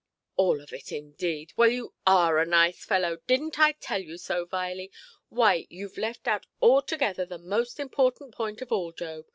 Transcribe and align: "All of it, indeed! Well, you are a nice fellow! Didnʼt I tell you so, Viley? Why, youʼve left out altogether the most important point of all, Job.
"All 0.35 0.59
of 0.59 0.73
it, 0.73 0.91
indeed! 0.91 1.53
Well, 1.55 1.69
you 1.69 1.93
are 2.07 2.39
a 2.39 2.45
nice 2.47 2.83
fellow! 2.83 3.17
Didnʼt 3.27 3.59
I 3.59 3.73
tell 3.73 4.01
you 4.01 4.17
so, 4.17 4.47
Viley? 4.47 4.89
Why, 5.29 5.65
youʼve 5.67 5.97
left 5.99 6.27
out 6.27 6.47
altogether 6.59 7.23
the 7.23 7.37
most 7.37 7.79
important 7.79 8.33
point 8.33 8.63
of 8.63 8.71
all, 8.71 8.91
Job. 8.93 9.25